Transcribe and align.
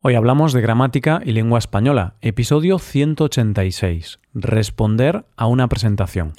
Hoy 0.00 0.14
hablamos 0.14 0.52
de 0.52 0.60
gramática 0.60 1.20
y 1.24 1.32
lengua 1.32 1.58
española, 1.58 2.14
episodio 2.20 2.78
186, 2.78 4.20
responder 4.32 5.24
a 5.36 5.46
una 5.48 5.66
presentación. 5.66 6.34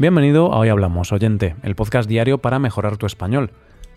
Bienvenido 0.00 0.52
a 0.52 0.58
Hoy 0.58 0.68
Hablamos, 0.68 1.12
oyente, 1.12 1.54
el 1.62 1.76
podcast 1.76 2.08
diario 2.08 2.38
para 2.38 2.58
mejorar 2.58 2.96
tu 2.96 3.06
español. 3.06 3.52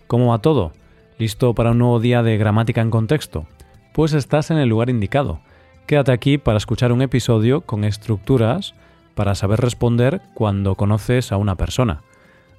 ¿Cómo 0.06 0.28
va 0.28 0.38
todo? 0.38 0.70
¿Listo 1.18 1.52
para 1.52 1.72
un 1.72 1.78
nuevo 1.78 1.98
día 1.98 2.22
de 2.22 2.38
gramática 2.38 2.80
en 2.80 2.90
contexto? 2.90 3.48
Pues 3.92 4.12
estás 4.12 4.52
en 4.52 4.58
el 4.58 4.68
lugar 4.68 4.88
indicado. 4.88 5.40
Quédate 5.88 6.12
aquí 6.12 6.38
para 6.38 6.58
escuchar 6.58 6.92
un 6.92 7.02
episodio 7.02 7.62
con 7.62 7.82
estructuras 7.82 8.76
para 9.14 9.34
saber 9.34 9.60
responder 9.60 10.20
cuando 10.34 10.74
conoces 10.74 11.32
a 11.32 11.36
una 11.36 11.56
persona. 11.56 12.02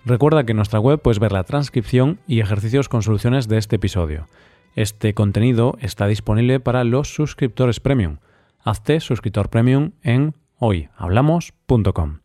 Recuerda 0.06 0.44
que 0.44 0.52
en 0.52 0.58
nuestra 0.58 0.80
web 0.80 1.02
puedes 1.02 1.20
ver 1.20 1.32
la 1.32 1.44
transcripción 1.44 2.20
y 2.28 2.40
ejercicios 2.40 2.90
con 2.90 3.02
soluciones 3.02 3.48
de 3.48 3.58
este 3.58 3.78
episodio. 3.78 4.28
Este 4.76 5.14
contenido 5.14 5.78
está 5.80 6.06
disponible 6.06 6.60
para 6.60 6.84
los 6.84 7.14
suscriptores 7.14 7.80
premium. 7.80 8.18
Hazte 8.64 9.00
suscriptor 9.00 9.50
premium 9.50 9.92
en 10.04 10.36
hoyhablamos.com. 10.60 12.20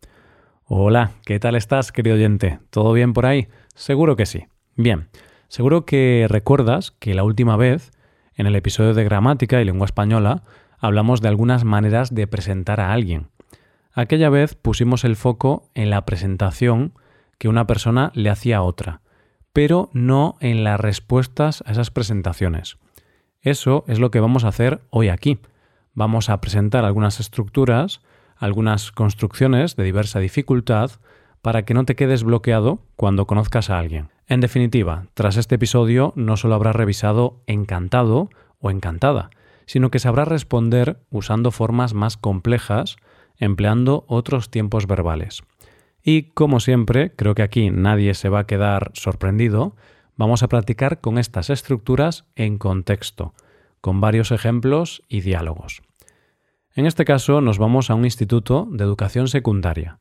Hola, 0.64 1.12
¿qué 1.24 1.40
tal 1.40 1.56
estás, 1.56 1.90
querido 1.90 2.16
oyente? 2.16 2.60
¿Todo 2.70 2.92
bien 2.92 3.12
por 3.12 3.26
ahí? 3.26 3.48
Seguro 3.74 4.14
que 4.14 4.26
sí. 4.26 4.46
Bien, 4.76 5.08
seguro 5.48 5.84
que 5.84 6.26
recuerdas 6.28 6.92
que 6.92 7.14
la 7.14 7.24
última 7.24 7.56
vez, 7.56 7.90
en 8.34 8.46
el 8.46 8.56
episodio 8.56 8.94
de 8.94 9.04
gramática 9.04 9.60
y 9.60 9.64
lengua 9.64 9.86
española, 9.86 10.42
hablamos 10.78 11.20
de 11.20 11.28
algunas 11.28 11.64
maneras 11.64 12.14
de 12.14 12.26
presentar 12.26 12.80
a 12.80 12.92
alguien. 12.92 13.28
Aquella 13.92 14.30
vez 14.30 14.54
pusimos 14.54 15.04
el 15.04 15.16
foco 15.16 15.68
en 15.74 15.90
la 15.90 16.04
presentación 16.04 16.92
que 17.38 17.48
una 17.48 17.66
persona 17.66 18.12
le 18.14 18.30
hacía 18.30 18.58
a 18.58 18.62
otra, 18.62 19.00
pero 19.52 19.90
no 19.92 20.36
en 20.40 20.62
las 20.62 20.78
respuestas 20.78 21.62
a 21.66 21.72
esas 21.72 21.90
presentaciones. 21.90 22.78
Eso 23.40 23.84
es 23.88 23.98
lo 23.98 24.10
que 24.10 24.20
vamos 24.20 24.44
a 24.44 24.48
hacer 24.48 24.82
hoy 24.90 25.08
aquí. 25.08 25.38
Vamos 25.94 26.28
a 26.28 26.40
presentar 26.40 26.84
algunas 26.84 27.18
estructuras, 27.18 28.00
algunas 28.36 28.92
construcciones 28.92 29.74
de 29.76 29.84
diversa 29.84 30.20
dificultad, 30.20 30.92
para 31.42 31.64
que 31.64 31.74
no 31.74 31.84
te 31.84 31.96
quedes 31.96 32.22
bloqueado 32.22 32.82
cuando 32.96 33.26
conozcas 33.26 33.70
a 33.70 33.78
alguien. 33.78 34.10
En 34.28 34.40
definitiva, 34.40 35.06
tras 35.14 35.36
este 35.36 35.56
episodio 35.56 36.12
no 36.14 36.36
solo 36.36 36.54
habrás 36.54 36.76
revisado 36.76 37.40
encantado 37.46 38.30
o 38.60 38.70
encantada, 38.70 39.30
sino 39.66 39.90
que 39.90 39.98
sabrás 39.98 40.28
responder 40.28 41.00
usando 41.10 41.50
formas 41.50 41.94
más 41.94 42.16
complejas 42.16 42.96
empleando 43.40 44.04
otros 44.06 44.50
tiempos 44.50 44.86
verbales. 44.86 45.42
Y 46.02 46.30
como 46.30 46.60
siempre, 46.60 47.12
creo 47.16 47.34
que 47.34 47.42
aquí 47.42 47.70
nadie 47.70 48.14
se 48.14 48.28
va 48.28 48.40
a 48.40 48.46
quedar 48.46 48.92
sorprendido, 48.94 49.74
vamos 50.16 50.42
a 50.42 50.48
practicar 50.48 51.00
con 51.00 51.18
estas 51.18 51.50
estructuras 51.50 52.26
en 52.36 52.58
contexto, 52.58 53.34
con 53.80 54.00
varios 54.00 54.30
ejemplos 54.30 55.02
y 55.08 55.22
diálogos. 55.22 55.82
En 56.74 56.86
este 56.86 57.04
caso 57.04 57.40
nos 57.40 57.58
vamos 57.58 57.90
a 57.90 57.94
un 57.94 58.04
instituto 58.04 58.68
de 58.70 58.84
educación 58.84 59.28
secundaria. 59.28 59.98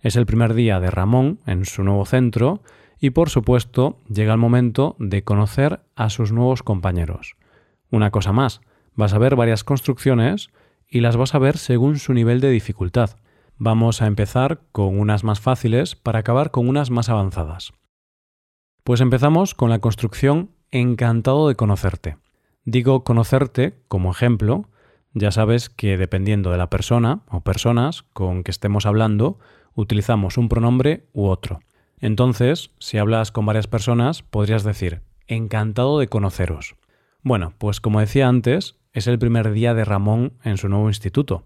Es 0.00 0.16
el 0.16 0.26
primer 0.26 0.54
día 0.54 0.78
de 0.80 0.90
Ramón 0.90 1.40
en 1.46 1.64
su 1.64 1.82
nuevo 1.82 2.04
centro 2.04 2.62
y 3.00 3.10
por 3.10 3.30
supuesto 3.30 3.98
llega 4.08 4.32
el 4.32 4.38
momento 4.38 4.96
de 4.98 5.24
conocer 5.24 5.80
a 5.96 6.10
sus 6.10 6.30
nuevos 6.30 6.62
compañeros. 6.62 7.36
Una 7.90 8.10
cosa 8.10 8.32
más, 8.32 8.60
vas 8.94 9.12
a 9.12 9.18
ver 9.18 9.34
varias 9.34 9.64
construcciones 9.64 10.50
y 10.88 11.00
las 11.00 11.16
vas 11.16 11.34
a 11.34 11.38
ver 11.38 11.58
según 11.58 11.98
su 11.98 12.12
nivel 12.12 12.40
de 12.40 12.50
dificultad. 12.50 13.10
Vamos 13.56 14.02
a 14.02 14.06
empezar 14.06 14.60
con 14.72 14.98
unas 14.98 15.24
más 15.24 15.40
fáciles 15.40 15.94
para 15.96 16.20
acabar 16.20 16.50
con 16.50 16.68
unas 16.68 16.90
más 16.90 17.08
avanzadas. 17.08 17.72
Pues 18.82 19.00
empezamos 19.00 19.54
con 19.54 19.70
la 19.70 19.78
construcción 19.78 20.50
encantado 20.70 21.48
de 21.48 21.54
conocerte. 21.54 22.18
Digo 22.64 23.04
conocerte 23.04 23.82
como 23.88 24.10
ejemplo, 24.10 24.68
ya 25.12 25.30
sabes 25.30 25.70
que 25.70 25.96
dependiendo 25.96 26.50
de 26.50 26.58
la 26.58 26.70
persona 26.70 27.22
o 27.30 27.40
personas 27.42 28.02
con 28.12 28.42
que 28.42 28.50
estemos 28.50 28.84
hablando, 28.84 29.38
utilizamos 29.74 30.36
un 30.36 30.48
pronombre 30.48 31.06
u 31.12 31.26
otro. 31.26 31.60
Entonces, 31.98 32.72
si 32.78 32.98
hablas 32.98 33.30
con 33.30 33.46
varias 33.46 33.66
personas, 33.66 34.22
podrías 34.22 34.64
decir 34.64 35.02
encantado 35.26 35.98
de 35.98 36.08
conoceros. 36.08 36.74
Bueno, 37.22 37.54
pues 37.58 37.80
como 37.80 38.00
decía 38.00 38.28
antes, 38.28 38.76
es 38.94 39.06
el 39.06 39.18
primer 39.18 39.52
día 39.52 39.74
de 39.74 39.84
Ramón 39.84 40.32
en 40.42 40.56
su 40.56 40.70
nuevo 40.70 40.88
instituto. 40.88 41.44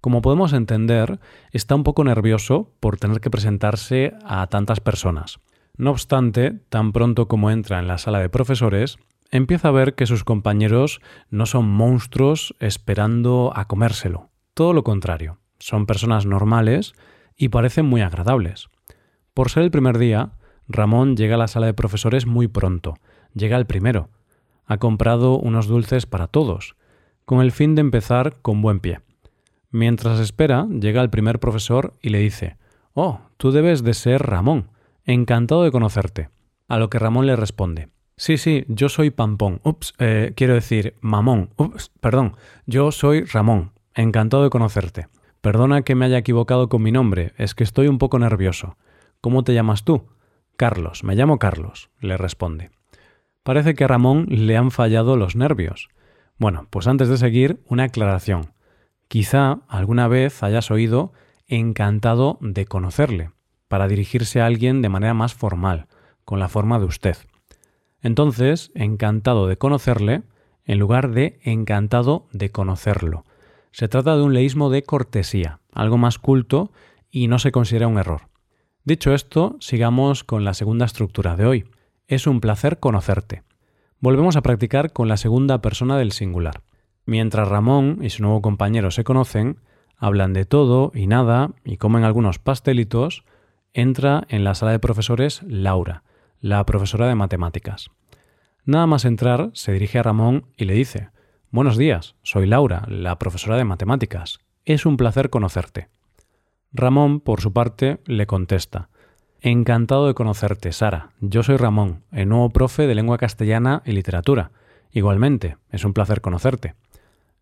Como 0.00 0.22
podemos 0.22 0.52
entender, 0.52 1.20
está 1.52 1.74
un 1.74 1.84
poco 1.84 2.02
nervioso 2.02 2.72
por 2.80 2.96
tener 2.96 3.20
que 3.20 3.30
presentarse 3.30 4.14
a 4.24 4.46
tantas 4.46 4.80
personas. 4.80 5.38
No 5.76 5.90
obstante, 5.90 6.60
tan 6.70 6.92
pronto 6.92 7.28
como 7.28 7.50
entra 7.50 7.78
en 7.78 7.86
la 7.86 7.98
sala 7.98 8.18
de 8.18 8.30
profesores, 8.30 8.98
empieza 9.30 9.68
a 9.68 9.72
ver 9.72 9.94
que 9.94 10.06
sus 10.06 10.24
compañeros 10.24 11.00
no 11.30 11.46
son 11.46 11.68
monstruos 11.68 12.54
esperando 12.58 13.52
a 13.54 13.66
comérselo. 13.66 14.30
Todo 14.54 14.72
lo 14.72 14.82
contrario, 14.82 15.38
son 15.58 15.86
personas 15.86 16.26
normales 16.26 16.94
y 17.36 17.50
parecen 17.50 17.86
muy 17.86 18.00
agradables. 18.00 18.68
Por 19.34 19.50
ser 19.50 19.62
el 19.62 19.70
primer 19.70 19.98
día, 19.98 20.32
Ramón 20.68 21.16
llega 21.16 21.34
a 21.34 21.38
la 21.38 21.48
sala 21.48 21.66
de 21.66 21.74
profesores 21.74 22.26
muy 22.26 22.48
pronto, 22.48 22.94
llega 23.34 23.56
el 23.56 23.66
primero. 23.66 24.10
Ha 24.68 24.76
comprado 24.76 25.38
unos 25.38 25.66
dulces 25.66 26.06
para 26.06 26.28
todos, 26.28 26.76
con 27.24 27.40
el 27.40 27.50
fin 27.50 27.74
de 27.74 27.80
empezar 27.80 28.36
con 28.42 28.62
buen 28.62 28.80
pie. 28.80 29.00
Mientras 29.70 30.20
espera, 30.20 30.68
llega 30.68 31.02
el 31.02 31.10
primer 31.10 31.40
profesor 31.40 31.94
y 32.00 32.10
le 32.10 32.18
dice 32.18 32.56
Oh, 32.92 33.20
tú 33.38 33.50
debes 33.50 33.82
de 33.82 33.94
ser 33.94 34.22
Ramón. 34.22 34.70
Encantado 35.04 35.62
de 35.62 35.70
conocerte. 35.70 36.28
A 36.68 36.78
lo 36.78 36.90
que 36.90 36.98
Ramón 36.98 37.26
le 37.26 37.34
responde 37.34 37.88
Sí, 38.16 38.36
sí, 38.36 38.64
yo 38.68 38.88
soy 38.88 39.10
Pampón. 39.10 39.60
Ups, 39.64 39.94
eh, 39.98 40.32
quiero 40.36 40.54
decir 40.54 40.96
Mamón. 41.00 41.50
Ups, 41.56 41.90
perdón, 42.00 42.36
yo 42.66 42.92
soy 42.92 43.24
Ramón. 43.24 43.72
Encantado 43.94 44.42
de 44.42 44.50
conocerte. 44.50 45.08
Perdona 45.40 45.82
que 45.82 45.94
me 45.94 46.04
haya 46.04 46.18
equivocado 46.18 46.68
con 46.68 46.82
mi 46.82 46.92
nombre, 46.92 47.32
es 47.38 47.54
que 47.54 47.64
estoy 47.64 47.88
un 47.88 47.98
poco 47.98 48.18
nervioso. 48.18 48.76
¿Cómo 49.20 49.44
te 49.44 49.54
llamas 49.54 49.84
tú? 49.84 50.08
Carlos, 50.56 51.04
me 51.04 51.14
llamo 51.14 51.38
Carlos, 51.38 51.90
le 52.00 52.16
responde. 52.16 52.70
Parece 53.48 53.74
que 53.74 53.84
a 53.84 53.88
Ramón 53.88 54.26
le 54.28 54.58
han 54.58 54.70
fallado 54.70 55.16
los 55.16 55.34
nervios. 55.34 55.88
Bueno, 56.36 56.66
pues 56.68 56.86
antes 56.86 57.08
de 57.08 57.16
seguir, 57.16 57.62
una 57.66 57.84
aclaración. 57.84 58.52
Quizá 59.08 59.60
alguna 59.68 60.06
vez 60.06 60.42
hayas 60.42 60.70
oído 60.70 61.14
encantado 61.46 62.36
de 62.42 62.66
conocerle, 62.66 63.30
para 63.66 63.88
dirigirse 63.88 64.42
a 64.42 64.44
alguien 64.44 64.82
de 64.82 64.90
manera 64.90 65.14
más 65.14 65.32
formal, 65.32 65.86
con 66.26 66.40
la 66.40 66.50
forma 66.50 66.78
de 66.78 66.84
usted. 66.84 67.16
Entonces, 68.02 68.70
encantado 68.74 69.46
de 69.46 69.56
conocerle, 69.56 70.24
en 70.66 70.78
lugar 70.78 71.10
de 71.12 71.40
encantado 71.42 72.26
de 72.32 72.50
conocerlo. 72.50 73.24
Se 73.72 73.88
trata 73.88 74.14
de 74.14 74.24
un 74.24 74.34
leísmo 74.34 74.68
de 74.68 74.82
cortesía, 74.82 75.60
algo 75.72 75.96
más 75.96 76.18
culto 76.18 76.70
y 77.10 77.28
no 77.28 77.38
se 77.38 77.50
considera 77.50 77.88
un 77.88 77.96
error. 77.96 78.28
Dicho 78.84 79.14
esto, 79.14 79.56
sigamos 79.58 80.22
con 80.22 80.44
la 80.44 80.52
segunda 80.52 80.84
estructura 80.84 81.34
de 81.34 81.46
hoy. 81.46 81.64
Es 82.08 82.26
un 82.26 82.40
placer 82.40 82.78
conocerte. 82.78 83.42
Volvemos 84.00 84.36
a 84.36 84.40
practicar 84.40 84.94
con 84.94 85.08
la 85.08 85.18
segunda 85.18 85.60
persona 85.60 85.98
del 85.98 86.12
singular. 86.12 86.62
Mientras 87.04 87.46
Ramón 87.46 87.98
y 88.00 88.08
su 88.08 88.22
nuevo 88.22 88.40
compañero 88.40 88.90
se 88.90 89.04
conocen, 89.04 89.58
hablan 89.98 90.32
de 90.32 90.46
todo 90.46 90.90
y 90.94 91.06
nada 91.06 91.50
y 91.66 91.76
comen 91.76 92.04
algunos 92.04 92.38
pastelitos, 92.38 93.24
entra 93.74 94.24
en 94.30 94.42
la 94.42 94.54
sala 94.54 94.72
de 94.72 94.78
profesores 94.78 95.42
Laura, 95.46 96.02
la 96.40 96.64
profesora 96.64 97.08
de 97.08 97.14
matemáticas. 97.14 97.90
Nada 98.64 98.86
más 98.86 99.04
entrar, 99.04 99.50
se 99.52 99.72
dirige 99.72 99.98
a 99.98 100.02
Ramón 100.02 100.46
y 100.56 100.64
le 100.64 100.72
dice 100.72 101.10
Buenos 101.50 101.76
días, 101.76 102.14
soy 102.22 102.46
Laura, 102.46 102.86
la 102.88 103.18
profesora 103.18 103.58
de 103.58 103.64
matemáticas. 103.64 104.38
Es 104.64 104.86
un 104.86 104.96
placer 104.96 105.28
conocerte. 105.28 105.90
Ramón, 106.72 107.20
por 107.20 107.42
su 107.42 107.52
parte, 107.52 108.00
le 108.06 108.26
contesta 108.26 108.88
Encantado 109.40 110.08
de 110.08 110.14
conocerte, 110.14 110.72
Sara. 110.72 111.10
Yo 111.20 111.44
soy 111.44 111.58
Ramón, 111.58 112.02
el 112.10 112.28
nuevo 112.28 112.50
profe 112.50 112.88
de 112.88 112.96
lengua 112.96 113.18
castellana 113.18 113.82
y 113.84 113.92
literatura. 113.92 114.50
Igualmente, 114.90 115.56
es 115.70 115.84
un 115.84 115.92
placer 115.92 116.20
conocerte. 116.20 116.74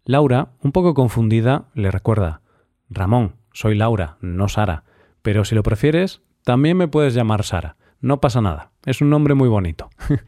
Laura, 0.05 0.51
un 0.63 0.73
poco 0.73 0.93
confundida, 0.93 1.65
le 1.75 1.91
recuerda 1.91 2.43
Ramón, 2.91 3.37
soy 3.53 3.75
Laura, 3.77 4.19
no 4.21 4.49
Sara. 4.49 4.85
Pero 5.23 5.47
si 5.47 5.55
lo 5.55 5.63
prefieres, 5.63 6.21
también 6.45 6.77
me 6.77 6.87
puedes 6.87 7.15
llamar 7.15 7.45
Sara. 7.45 7.77
No 8.03 8.21
pasa 8.21 8.43
nada, 8.43 8.73
es 8.85 9.01
un 9.01 9.09
nombre 9.09 9.33
muy 9.33 9.49
bonito. 9.49 9.89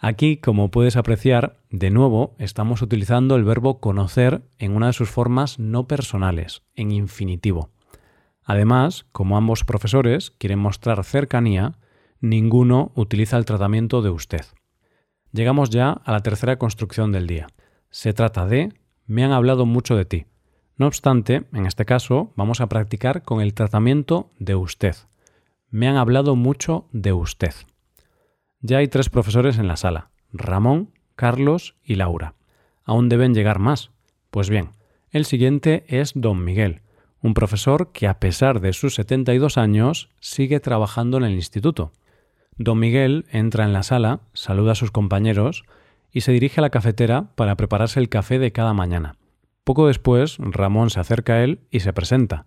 Aquí, 0.00 0.38
como 0.38 0.70
puedes 0.70 0.96
apreciar, 0.96 1.58
de 1.70 1.90
nuevo 1.90 2.34
estamos 2.38 2.80
utilizando 2.80 3.36
el 3.36 3.44
verbo 3.44 3.80
conocer 3.80 4.42
en 4.58 4.74
una 4.74 4.86
de 4.86 4.92
sus 4.94 5.10
formas 5.10 5.58
no 5.58 5.86
personales, 5.86 6.62
en 6.74 6.90
infinitivo. 6.90 7.68
Además, 8.48 9.04
como 9.12 9.36
ambos 9.36 9.62
profesores 9.64 10.30
quieren 10.30 10.58
mostrar 10.58 11.04
cercanía, 11.04 11.74
ninguno 12.22 12.92
utiliza 12.94 13.36
el 13.36 13.44
tratamiento 13.44 14.00
de 14.00 14.08
usted. 14.08 14.40
Llegamos 15.32 15.68
ya 15.68 15.90
a 15.90 16.12
la 16.12 16.20
tercera 16.20 16.58
construcción 16.58 17.12
del 17.12 17.26
día. 17.26 17.48
Se 17.90 18.14
trata 18.14 18.46
de 18.46 18.72
me 19.06 19.22
han 19.22 19.32
hablado 19.32 19.66
mucho 19.66 19.96
de 19.96 20.06
ti. 20.06 20.24
No 20.78 20.86
obstante, 20.86 21.44
en 21.52 21.66
este 21.66 21.84
caso 21.84 22.32
vamos 22.36 22.62
a 22.62 22.70
practicar 22.70 23.22
con 23.22 23.42
el 23.42 23.52
tratamiento 23.52 24.30
de 24.38 24.54
usted. 24.54 24.96
Me 25.68 25.86
han 25.86 25.96
hablado 25.96 26.34
mucho 26.34 26.88
de 26.90 27.12
usted. 27.12 27.52
Ya 28.60 28.78
hay 28.78 28.88
tres 28.88 29.10
profesores 29.10 29.58
en 29.58 29.68
la 29.68 29.76
sala, 29.76 30.08
Ramón, 30.32 30.94
Carlos 31.16 31.76
y 31.84 31.96
Laura. 31.96 32.34
Aún 32.82 33.10
deben 33.10 33.34
llegar 33.34 33.58
más. 33.58 33.90
Pues 34.30 34.48
bien, 34.48 34.70
el 35.10 35.26
siguiente 35.26 35.84
es 35.86 36.12
don 36.14 36.42
Miguel, 36.42 36.80
un 37.20 37.34
profesor 37.34 37.92
que 37.92 38.06
a 38.06 38.20
pesar 38.20 38.60
de 38.60 38.72
sus 38.72 38.94
72 38.94 39.58
años 39.58 40.10
sigue 40.20 40.60
trabajando 40.60 41.18
en 41.18 41.24
el 41.24 41.34
instituto. 41.34 41.92
Don 42.56 42.78
Miguel 42.78 43.26
entra 43.30 43.64
en 43.64 43.72
la 43.72 43.82
sala, 43.82 44.20
saluda 44.32 44.72
a 44.72 44.76
sus 44.76 44.90
compañeros 44.90 45.64
y 46.12 46.22
se 46.22 46.32
dirige 46.32 46.60
a 46.60 46.62
la 46.62 46.70
cafetera 46.70 47.30
para 47.34 47.56
prepararse 47.56 48.00
el 48.00 48.08
café 48.08 48.38
de 48.38 48.52
cada 48.52 48.74
mañana. 48.74 49.16
Poco 49.64 49.86
después, 49.86 50.36
Ramón 50.38 50.90
se 50.90 51.00
acerca 51.00 51.34
a 51.34 51.44
él 51.44 51.60
y 51.70 51.80
se 51.80 51.92
presenta. 51.92 52.46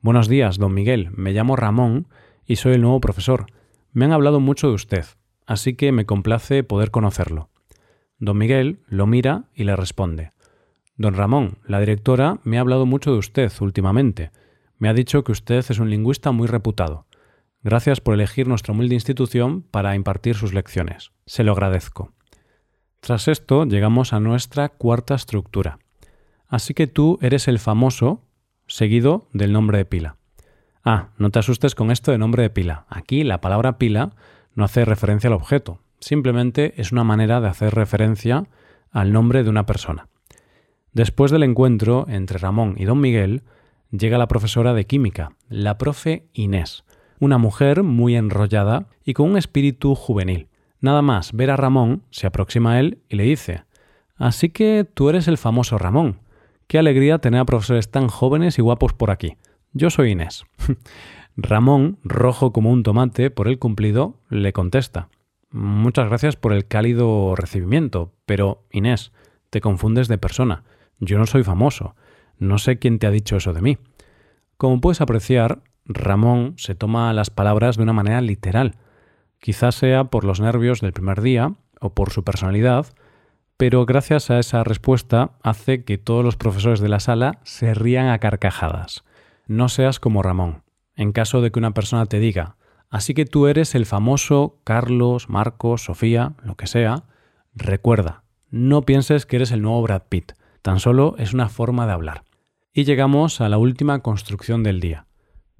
Buenos 0.00 0.28
días, 0.28 0.58
don 0.58 0.74
Miguel. 0.74 1.10
Me 1.12 1.32
llamo 1.32 1.56
Ramón 1.56 2.06
y 2.46 2.56
soy 2.56 2.74
el 2.74 2.82
nuevo 2.82 3.00
profesor. 3.00 3.46
Me 3.92 4.04
han 4.04 4.12
hablado 4.12 4.40
mucho 4.40 4.68
de 4.68 4.74
usted, 4.74 5.04
así 5.46 5.74
que 5.74 5.92
me 5.92 6.06
complace 6.06 6.64
poder 6.64 6.90
conocerlo. 6.90 7.50
Don 8.18 8.38
Miguel 8.38 8.80
lo 8.86 9.06
mira 9.06 9.44
y 9.54 9.64
le 9.64 9.74
responde. 9.74 10.30
Don 10.96 11.14
Ramón, 11.14 11.58
la 11.66 11.80
directora 11.80 12.38
me 12.44 12.58
ha 12.58 12.60
hablado 12.60 12.86
mucho 12.86 13.12
de 13.12 13.18
usted 13.18 13.50
últimamente. 13.60 14.30
Me 14.78 14.88
ha 14.88 14.94
dicho 14.94 15.24
que 15.24 15.32
usted 15.32 15.64
es 15.68 15.78
un 15.78 15.90
lingüista 15.90 16.32
muy 16.32 16.46
reputado. 16.46 17.06
Gracias 17.62 18.00
por 18.00 18.14
elegir 18.14 18.48
nuestra 18.48 18.74
humilde 18.74 18.94
institución 18.94 19.62
para 19.62 19.94
impartir 19.94 20.34
sus 20.34 20.52
lecciones. 20.52 21.12
Se 21.26 21.44
lo 21.44 21.52
agradezco. 21.52 22.12
Tras 23.00 23.28
esto 23.28 23.64
llegamos 23.64 24.12
a 24.12 24.20
nuestra 24.20 24.68
cuarta 24.68 25.14
estructura. 25.14 25.78
Así 26.48 26.74
que 26.74 26.86
tú 26.86 27.18
eres 27.22 27.48
el 27.48 27.58
famoso, 27.58 28.24
seguido 28.66 29.28
del 29.32 29.52
nombre 29.52 29.78
de 29.78 29.84
pila. 29.84 30.16
Ah, 30.84 31.10
no 31.16 31.30
te 31.30 31.38
asustes 31.38 31.74
con 31.74 31.90
esto 31.90 32.10
de 32.10 32.18
nombre 32.18 32.42
de 32.42 32.50
pila. 32.50 32.86
Aquí 32.88 33.24
la 33.24 33.40
palabra 33.40 33.78
pila 33.78 34.14
no 34.54 34.64
hace 34.64 34.84
referencia 34.84 35.28
al 35.28 35.34
objeto, 35.34 35.80
simplemente 36.00 36.74
es 36.76 36.92
una 36.92 37.04
manera 37.04 37.40
de 37.40 37.48
hacer 37.48 37.74
referencia 37.74 38.44
al 38.90 39.12
nombre 39.12 39.42
de 39.44 39.50
una 39.50 39.64
persona. 39.64 40.08
Después 40.92 41.30
del 41.30 41.42
encuentro 41.42 42.06
entre 42.08 42.38
Ramón 42.38 42.74
y 42.76 42.84
don 42.84 43.00
Miguel, 43.00 43.42
llega 43.90 44.18
la 44.18 44.28
profesora 44.28 44.74
de 44.74 44.86
química, 44.86 45.36
la 45.48 45.78
profe 45.78 46.26
Inés, 46.34 46.84
una 47.18 47.38
mujer 47.38 47.82
muy 47.82 48.14
enrollada 48.14 48.88
y 49.04 49.14
con 49.14 49.30
un 49.30 49.36
espíritu 49.38 49.94
juvenil. 49.94 50.48
Nada 50.80 51.00
más 51.00 51.32
ver 51.32 51.50
a 51.50 51.56
Ramón, 51.56 52.02
se 52.10 52.26
aproxima 52.26 52.72
a 52.72 52.80
él 52.80 52.98
y 53.08 53.16
le 53.16 53.24
dice, 53.24 53.64
Así 54.16 54.50
que 54.50 54.86
tú 54.92 55.08
eres 55.08 55.28
el 55.28 55.38
famoso 55.38 55.78
Ramón. 55.78 56.18
Qué 56.66 56.78
alegría 56.78 57.18
tener 57.18 57.40
a 57.40 57.44
profesores 57.44 57.90
tan 57.90 58.08
jóvenes 58.08 58.58
y 58.58 58.62
guapos 58.62 58.92
por 58.92 59.10
aquí. 59.10 59.36
Yo 59.72 59.90
soy 59.90 60.10
Inés. 60.10 60.44
Ramón, 61.36 61.98
rojo 62.04 62.52
como 62.52 62.70
un 62.70 62.82
tomate 62.82 63.30
por 63.30 63.48
el 63.48 63.58
cumplido, 63.58 64.18
le 64.28 64.52
contesta. 64.52 65.08
Muchas 65.50 66.08
gracias 66.08 66.36
por 66.36 66.52
el 66.52 66.66
cálido 66.66 67.34
recibimiento, 67.34 68.12
pero 68.26 68.64
Inés, 68.70 69.12
te 69.50 69.60
confundes 69.60 70.08
de 70.08 70.18
persona. 70.18 70.64
Yo 71.04 71.18
no 71.18 71.26
soy 71.26 71.42
famoso. 71.42 71.96
No 72.38 72.58
sé 72.58 72.78
quién 72.78 73.00
te 73.00 73.08
ha 73.08 73.10
dicho 73.10 73.36
eso 73.36 73.52
de 73.52 73.60
mí. 73.60 73.78
Como 74.56 74.80
puedes 74.80 75.00
apreciar, 75.00 75.62
Ramón 75.84 76.54
se 76.58 76.76
toma 76.76 77.12
las 77.12 77.28
palabras 77.28 77.76
de 77.76 77.82
una 77.82 77.92
manera 77.92 78.20
literal. 78.20 78.76
Quizás 79.40 79.74
sea 79.74 80.04
por 80.04 80.22
los 80.22 80.40
nervios 80.40 80.80
del 80.80 80.92
primer 80.92 81.20
día 81.20 81.54
o 81.80 81.92
por 81.92 82.10
su 82.10 82.22
personalidad, 82.22 82.86
pero 83.56 83.84
gracias 83.84 84.30
a 84.30 84.38
esa 84.38 84.62
respuesta 84.62 85.32
hace 85.42 85.82
que 85.82 85.98
todos 85.98 86.24
los 86.24 86.36
profesores 86.36 86.78
de 86.78 86.88
la 86.88 87.00
sala 87.00 87.40
se 87.42 87.74
rían 87.74 88.06
a 88.06 88.20
carcajadas. 88.20 89.02
No 89.48 89.68
seas 89.68 89.98
como 89.98 90.22
Ramón. 90.22 90.62
En 90.94 91.10
caso 91.10 91.40
de 91.40 91.50
que 91.50 91.58
una 91.58 91.74
persona 91.74 92.06
te 92.06 92.20
diga, 92.20 92.54
así 92.90 93.12
que 93.12 93.24
tú 93.24 93.48
eres 93.48 93.74
el 93.74 93.86
famoso 93.86 94.60
Carlos, 94.62 95.28
Marcos, 95.28 95.82
Sofía, 95.82 96.34
lo 96.44 96.54
que 96.54 96.68
sea, 96.68 97.06
recuerda, 97.56 98.22
no 98.50 98.82
pienses 98.82 99.26
que 99.26 99.34
eres 99.34 99.50
el 99.50 99.62
nuevo 99.62 99.82
Brad 99.82 100.02
Pitt, 100.08 100.34
tan 100.62 100.80
solo 100.80 101.14
es 101.18 101.34
una 101.34 101.48
forma 101.48 101.86
de 101.86 101.92
hablar. 101.92 102.24
Y 102.72 102.84
llegamos 102.84 103.40
a 103.40 103.48
la 103.48 103.58
última 103.58 104.00
construcción 104.00 104.62
del 104.62 104.80
día. 104.80 105.06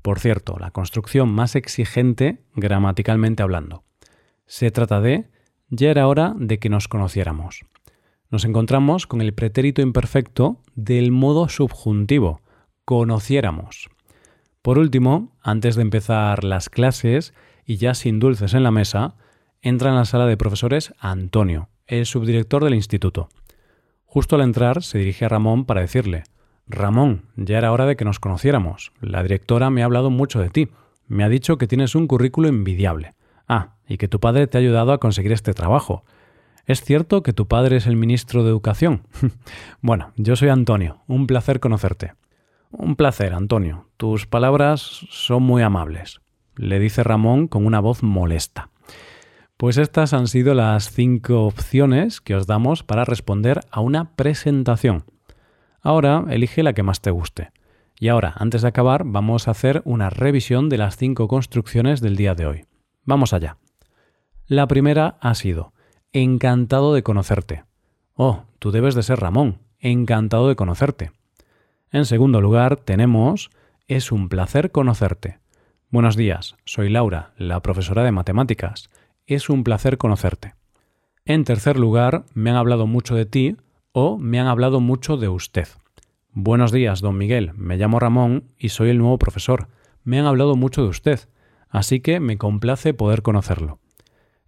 Por 0.00 0.19
cierto, 0.19 0.56
la 0.58 0.70
construcción 0.70 1.31
más 1.31 1.54
exigente 1.54 2.43
gramaticalmente 2.54 3.43
hablando. 3.43 3.84
Se 4.46 4.70
trata 4.70 5.00
de 5.00 5.31
ya 5.69 5.90
era 5.90 6.08
hora 6.08 6.34
de 6.37 6.58
que 6.58 6.69
nos 6.69 6.88
conociéramos 6.88 7.64
nos 8.32 8.46
encontramos 8.46 9.06
con 9.06 9.20
el 9.20 9.34
pretérito 9.34 9.82
imperfecto 9.82 10.62
del 10.75 11.12
modo 11.12 11.50
subjuntivo, 11.50 12.40
conociéramos. 12.87 13.90
Por 14.62 14.78
último, 14.78 15.37
antes 15.43 15.76
de 15.76 15.82
empezar 15.82 16.43
las 16.43 16.70
clases 16.70 17.34
y 17.66 17.76
ya 17.76 17.93
sin 17.93 18.20
dulces 18.20 18.55
en 18.55 18.62
la 18.62 18.70
mesa, 18.70 19.16
entra 19.60 19.90
en 19.90 19.96
la 19.96 20.06
sala 20.06 20.25
de 20.26 20.38
profesores 20.38 20.94
Antonio, 20.98 21.69
el 21.87 22.06
subdirector 22.06 22.64
del 22.64 22.75
instituto. 22.75 23.28
Justo 24.12 24.36
al 24.36 24.42
entrar 24.42 24.82
se 24.82 24.98
dirige 24.98 25.24
a 25.24 25.30
Ramón 25.30 25.64
para 25.64 25.80
decirle 25.80 26.24
Ramón, 26.66 27.22
ya 27.36 27.56
era 27.56 27.72
hora 27.72 27.86
de 27.86 27.96
que 27.96 28.04
nos 28.04 28.20
conociéramos. 28.20 28.92
La 29.00 29.22
directora 29.22 29.70
me 29.70 29.80
ha 29.80 29.86
hablado 29.86 30.10
mucho 30.10 30.38
de 30.38 30.50
ti. 30.50 30.68
Me 31.08 31.24
ha 31.24 31.30
dicho 31.30 31.56
que 31.56 31.66
tienes 31.66 31.94
un 31.94 32.06
currículo 32.06 32.48
envidiable. 32.48 33.14
Ah, 33.48 33.76
y 33.88 33.96
que 33.96 34.08
tu 34.08 34.20
padre 34.20 34.46
te 34.48 34.58
ha 34.58 34.60
ayudado 34.60 34.92
a 34.92 34.98
conseguir 34.98 35.32
este 35.32 35.54
trabajo. 35.54 36.04
¿Es 36.66 36.82
cierto 36.82 37.22
que 37.22 37.32
tu 37.32 37.48
padre 37.48 37.78
es 37.78 37.86
el 37.86 37.96
ministro 37.96 38.44
de 38.44 38.50
Educación? 38.50 39.06
bueno, 39.80 40.12
yo 40.16 40.36
soy 40.36 40.50
Antonio. 40.50 41.02
Un 41.06 41.26
placer 41.26 41.58
conocerte. 41.58 42.12
Un 42.70 42.96
placer, 42.96 43.32
Antonio. 43.32 43.88
Tus 43.96 44.26
palabras 44.26 45.06
son 45.08 45.42
muy 45.42 45.62
amables, 45.62 46.20
le 46.54 46.78
dice 46.78 47.02
Ramón 47.02 47.48
con 47.48 47.64
una 47.64 47.80
voz 47.80 48.02
molesta. 48.02 48.68
Pues 49.62 49.78
estas 49.78 50.12
han 50.12 50.26
sido 50.26 50.54
las 50.54 50.90
cinco 50.90 51.46
opciones 51.46 52.20
que 52.20 52.34
os 52.34 52.48
damos 52.48 52.82
para 52.82 53.04
responder 53.04 53.60
a 53.70 53.80
una 53.80 54.16
presentación. 54.16 55.04
Ahora 55.80 56.24
elige 56.30 56.64
la 56.64 56.72
que 56.72 56.82
más 56.82 57.00
te 57.00 57.12
guste. 57.12 57.52
Y 57.96 58.08
ahora, 58.08 58.34
antes 58.36 58.62
de 58.62 58.68
acabar, 58.68 59.04
vamos 59.06 59.46
a 59.46 59.52
hacer 59.52 59.80
una 59.84 60.10
revisión 60.10 60.68
de 60.68 60.78
las 60.78 60.96
cinco 60.96 61.28
construcciones 61.28 62.00
del 62.00 62.16
día 62.16 62.34
de 62.34 62.46
hoy. 62.46 62.64
Vamos 63.04 63.32
allá. 63.32 63.56
La 64.48 64.66
primera 64.66 65.16
ha 65.20 65.32
sido 65.36 65.72
Encantado 66.12 66.92
de 66.92 67.04
conocerte. 67.04 67.62
Oh, 68.14 68.46
tú 68.58 68.72
debes 68.72 68.96
de 68.96 69.04
ser 69.04 69.20
Ramón. 69.20 69.58
Encantado 69.78 70.48
de 70.48 70.56
conocerte. 70.56 71.12
En 71.92 72.04
segundo 72.04 72.40
lugar, 72.40 72.78
tenemos 72.78 73.52
Es 73.86 74.10
un 74.10 74.28
placer 74.28 74.72
conocerte. 74.72 75.38
Buenos 75.88 76.16
días, 76.16 76.56
soy 76.64 76.88
Laura, 76.88 77.32
la 77.36 77.60
profesora 77.60 78.02
de 78.02 78.10
matemáticas. 78.10 78.90
Es 79.34 79.48
un 79.48 79.65
placer 79.65 79.98
conocerte. 79.98 80.55
En 81.24 81.44
tercer 81.44 81.79
lugar, 81.79 82.24
me 82.34 82.51
han 82.51 82.56
hablado 82.56 82.86
mucho 82.86 83.15
de 83.15 83.27
ti 83.27 83.56
o 83.93 84.19
me 84.19 84.41
han 84.41 84.46
hablado 84.46 84.81
mucho 84.81 85.17
de 85.17 85.29
usted. 85.29 85.69
Buenos 86.32 86.72
días, 86.72 87.01
don 87.01 87.17
Miguel. 87.17 87.53
Me 87.55 87.77
llamo 87.77 87.98
Ramón 87.98 88.44
y 88.58 88.70
soy 88.70 88.91
el 88.91 88.98
nuevo 88.98 89.19
profesor. 89.19 89.69
Me 90.05 90.19
han 90.19 90.27
hablado 90.27 90.56
mucho 90.56 90.82
de 90.82 90.89
usted, 90.89 91.20
así 91.69 92.01
que 92.01 92.20
me 92.20 92.39
complace 92.39 92.94
poder 92.94 93.22
conocerlo. 93.22 93.79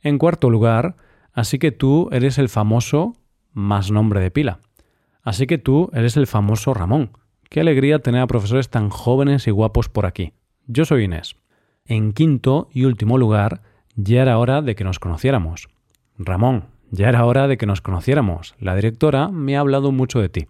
En 0.02 0.18
cuarto 0.18 0.50
lugar, 0.50 0.96
Así 1.34 1.58
que 1.58 1.72
tú 1.72 2.08
eres 2.12 2.38
el 2.38 2.48
famoso 2.48 3.16
más 3.52 3.90
nombre 3.90 4.20
de 4.20 4.30
pila. 4.30 4.60
Así 5.22 5.46
que 5.46 5.58
tú 5.58 5.90
eres 5.92 6.16
el 6.16 6.28
famoso 6.28 6.74
Ramón. 6.74 7.10
Qué 7.50 7.60
alegría 7.60 7.98
tener 7.98 8.20
a 8.20 8.26
profesores 8.28 8.70
tan 8.70 8.88
jóvenes 8.88 9.46
y 9.48 9.50
guapos 9.50 9.88
por 9.88 10.06
aquí. 10.06 10.32
Yo 10.66 10.84
soy 10.84 11.04
Inés. 11.04 11.36
En 11.86 12.12
quinto 12.12 12.68
y 12.72 12.84
último 12.84 13.18
lugar, 13.18 13.62
ya 13.96 14.22
era 14.22 14.38
hora 14.38 14.62
de 14.62 14.74
que 14.74 14.84
nos 14.84 14.98
conociéramos. 14.98 15.68
Ramón, 16.18 16.66
ya 16.90 17.08
era 17.08 17.24
hora 17.24 17.48
de 17.48 17.56
que 17.56 17.66
nos 17.66 17.80
conociéramos. 17.80 18.54
La 18.58 18.74
directora 18.74 19.28
me 19.28 19.56
ha 19.56 19.60
hablado 19.60 19.92
mucho 19.92 20.20
de 20.20 20.28
ti. 20.28 20.46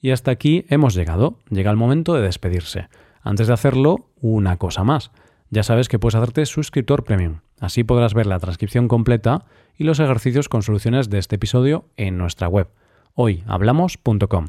Y 0.00 0.10
hasta 0.10 0.30
aquí 0.30 0.64
hemos 0.68 0.94
llegado. 0.94 1.38
Llega 1.50 1.70
el 1.70 1.76
momento 1.76 2.14
de 2.14 2.22
despedirse. 2.22 2.88
Antes 3.22 3.46
de 3.46 3.52
hacerlo, 3.52 4.10
una 4.20 4.56
cosa 4.56 4.82
más. 4.82 5.12
Ya 5.50 5.62
sabes 5.62 5.88
que 5.88 5.98
puedes 5.98 6.14
hacerte 6.16 6.46
suscriptor 6.46 7.04
premium. 7.04 7.40
Así 7.60 7.84
podrás 7.84 8.14
ver 8.14 8.26
la 8.26 8.40
transcripción 8.40 8.88
completa 8.88 9.44
y 9.76 9.84
los 9.84 10.00
ejercicios 10.00 10.48
con 10.48 10.62
soluciones 10.62 11.10
de 11.10 11.18
este 11.18 11.36
episodio 11.36 11.84
en 11.96 12.18
nuestra 12.18 12.48
web, 12.48 12.68
hoyhablamos.com. 13.14 14.48